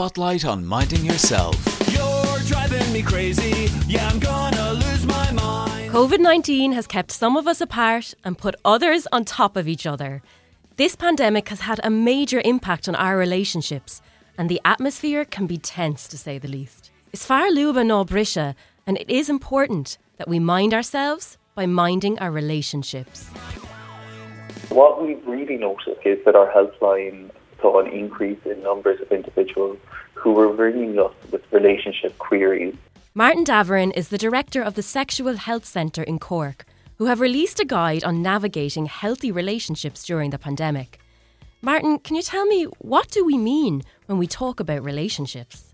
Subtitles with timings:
[0.00, 1.54] spotlight on minding yourself.
[1.92, 3.70] You're driving me crazy.
[3.86, 5.90] Yeah, I'm gonna lose my mind.
[5.90, 9.84] COVID 19 has kept some of us apart and put others on top of each
[9.84, 10.22] other.
[10.76, 14.00] This pandemic has had a major impact on our relationships,
[14.38, 16.90] and the atmosphere can be tense to say the least.
[17.12, 18.54] It's far luba no brisha,
[18.86, 23.28] and it is important that we mind ourselves by minding our relationships.
[24.70, 29.78] What we've really noticed is that our helpline saw an increase in numbers of individuals
[30.14, 32.74] who were ringing us with relationship queries.
[33.14, 36.64] Martin Davoren is the director of the Sexual Health Centre in Cork,
[36.98, 41.00] who have released a guide on navigating healthy relationships during the pandemic.
[41.62, 45.72] Martin, can you tell me what do we mean when we talk about relationships?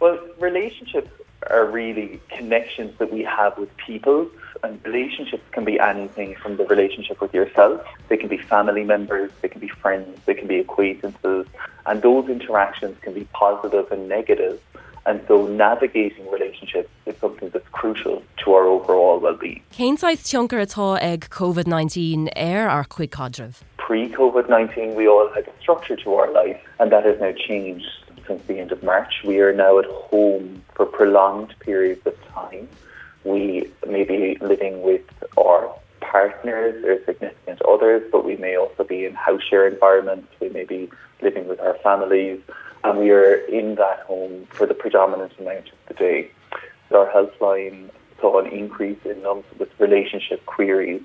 [0.00, 1.10] Well, relationships
[1.50, 4.28] are really connections that we have with people,
[4.62, 7.80] and relationships can be anything from the relationship with yourself.
[8.08, 11.46] They can be family members, they can be friends, they can be acquaintances,
[11.86, 14.60] and those interactions can be positive and negative.
[15.06, 19.62] And so navigating relationships is something that's crucial to our overall well-being.
[19.72, 23.54] Céináid tionkar atá ag COVID-19 air ar chuig cadrih.
[23.78, 27.86] Pre-COVID-19, we all had a structure to our life, and that has now changed
[28.28, 29.22] since the end of March.
[29.24, 32.68] We are now at home for prolonged periods of time.
[33.24, 35.02] We may be living with
[35.36, 40.28] our partners or significant others, but we may also be in house share environments.
[40.40, 40.90] We may be
[41.22, 42.40] living with our families,
[42.84, 46.30] and we are in that home for the predominant amount of the day.
[46.92, 51.02] Our helpline saw an increase in numbers with relationship queries.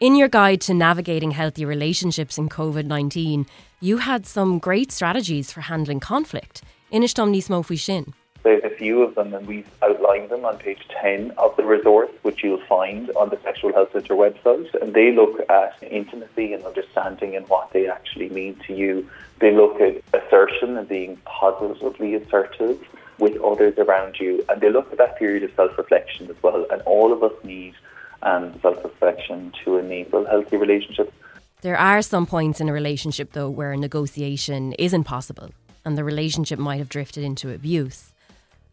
[0.00, 3.46] In your guide to navigating healthy relationships in COVID 19,
[3.80, 6.62] you had some great strategies for handling conflict.
[6.92, 8.14] Inishtom Nismo Shin.
[8.44, 12.10] There's a few of them, and we've outlined them on page 10 of the resource,
[12.22, 14.72] which you'll find on the Sexual Health Centre website.
[14.80, 19.10] And they look at intimacy and understanding and what they actually mean to you.
[19.40, 22.80] They look at assertion and being positively assertive
[23.18, 24.44] with others around you.
[24.48, 26.66] And they look at that period of self reflection as well.
[26.70, 27.74] And all of us need
[28.22, 31.12] um, self reflection to enable healthy relationships.
[31.60, 35.50] There are some points in a relationship, though, where negotiation isn't possible
[35.88, 38.12] and the relationship might have drifted into abuse.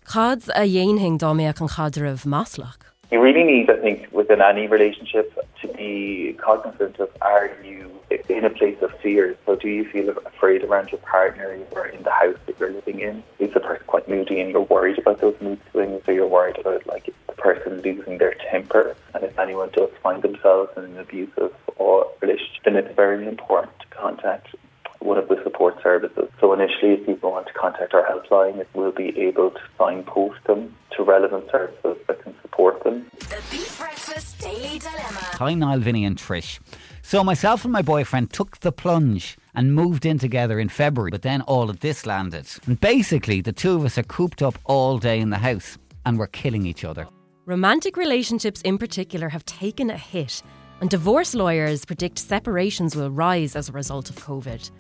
[0.06, 2.82] Cads a dhéonhing dáméach an chadar of maslach.
[3.12, 5.28] You really need, I think, within any relationship
[5.62, 7.90] to be cognizant of are you
[8.28, 9.38] in a place of fear?
[9.46, 13.00] So do you feel afraid around your partner or in the house that you're living
[13.00, 13.24] in?
[13.40, 16.58] Is the person quite moody and you're worried about those mood swings or you're worried
[16.58, 17.14] about like
[17.46, 18.96] person losing their temper?
[19.14, 23.78] And if anyone does find themselves in an abusive or relationship, then it's very important
[23.82, 24.48] to contact
[25.00, 26.28] one of the support services.
[26.42, 30.44] So initially, if people want to contact our helpline, it will be able to signpost
[30.46, 33.06] them to relevant services that can support them.
[33.20, 35.24] The Beat Breakfast Daily Dilemma.
[35.44, 36.60] Hi, Niall, Vinny, and Trish.
[37.04, 41.22] So, myself and my boyfriend took the plunge and moved in together in February, but
[41.22, 42.48] then all of this landed.
[42.66, 46.18] And basically, the two of us are cooped up all day in the house and
[46.18, 47.08] we're killing each other.
[47.48, 50.42] Romantic relationships in particular have taken a hit,
[50.82, 54.72] and divorce lawyers predict separations will rise as a result of COVID.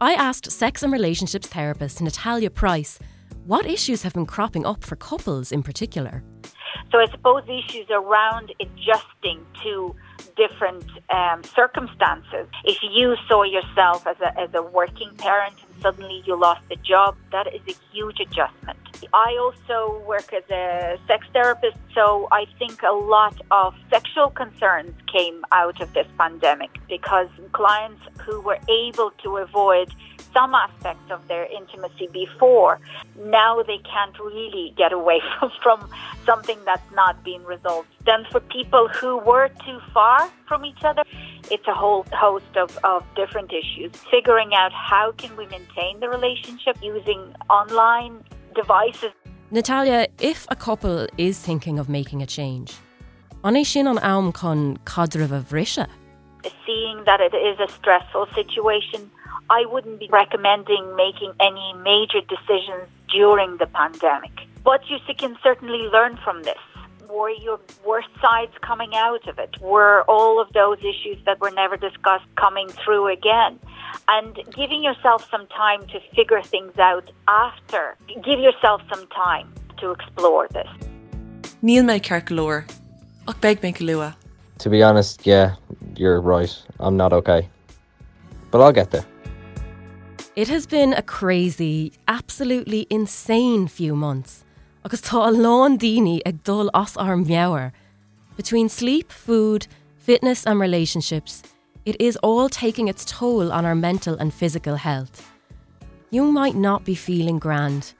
[0.00, 3.00] I asked sex and relationships therapist Natalya Price
[3.44, 6.22] what issues have been cropping up for couples in particular.
[6.92, 9.96] So I suppose issues around adjusting to
[10.36, 12.46] different um, circumstances.
[12.64, 16.76] If you saw yourself as a, as a working parent and suddenly you lost a
[16.76, 18.78] job, that is a huge adjustment.
[19.12, 24.94] I also work as a sex therapist, so I think a lot of sexual concerns
[25.12, 29.92] came out of this pandemic because clients who were able to avoid
[30.32, 32.80] some aspects of their intimacy before,
[33.18, 35.90] now they can't really get away from, from
[36.24, 37.88] something that's not being resolved.
[38.04, 41.02] Then for people who were too far from each other,
[41.50, 43.92] it's a whole host of, of different issues.
[44.10, 48.24] Figuring out how can we maintain the relationship using online
[48.54, 49.12] devices.
[49.50, 52.74] Natalya, if a couple is thinking of making a change,
[53.44, 54.78] an sin an am con.
[56.66, 59.10] Seeing that it is a stressful situation,
[59.50, 64.32] I wouldn't be recommending making any major decisions during the pandemic.
[64.64, 66.58] But you can certainly learn from this.
[67.12, 69.60] Were your worst sides coming out of it?
[69.60, 73.58] Were all of those issues that were never discussed coming through again?
[74.08, 77.96] And giving yourself some time to figure things out after.
[78.24, 80.70] Give yourself some time to explore this.
[81.62, 82.64] Níl me cearcolóir
[83.28, 84.16] ach beg me lua.
[84.60, 85.56] To be honest, yeah,
[85.96, 86.52] you're right.
[86.80, 87.48] I'm not okay.
[88.50, 89.04] But I'll get there.
[90.34, 94.44] It has been a crazy, absolutely insane few months.
[94.84, 97.72] Agus tá lán daoine ag dul as arm meabhar.
[98.36, 101.42] Between sleep, food, fitness and relationships,
[101.84, 105.28] it is all taking its toll on our mental and physical health.
[106.10, 107.94] You might not be feeling grand,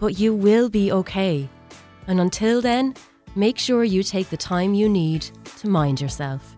[0.00, 1.48] but you will be okay.
[2.06, 2.94] And until then,
[3.34, 5.26] make sure you take the time you need
[5.58, 6.56] to mind yourself.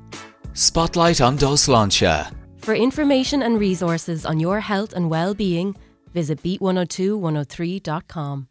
[0.54, 2.32] Spotlight on Doslancha.
[2.58, 5.76] For information and resources on your health and well-being,
[6.12, 8.48] visit beat102103.com.